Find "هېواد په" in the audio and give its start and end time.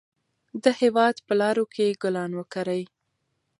0.79-1.33